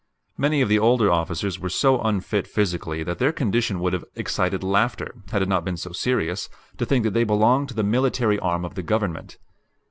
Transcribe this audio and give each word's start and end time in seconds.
Many 0.35 0.61
of 0.61 0.67
the 0.67 0.79
older 0.79 1.11
officers 1.11 1.59
were 1.59 1.69
so 1.69 2.01
unfit 2.01 2.47
physically 2.47 3.03
that 3.03 3.19
their 3.19 3.31
condition 3.31 3.79
would 3.81 3.93
have 3.93 4.03
excited 4.15 4.63
laughter, 4.63 5.13
had 5.31 5.43
it 5.43 5.47
not 5.47 5.63
been 5.63 5.77
so 5.77 5.91
serious, 5.91 6.49
to 6.79 6.87
think 6.87 7.03
that 7.03 7.11
they 7.13 7.23
belonged 7.23 7.67
to 7.69 7.75
the 7.75 7.83
military 7.83 8.39
arm 8.39 8.65
of 8.65 8.73
the 8.73 8.81
Government. 8.81 9.37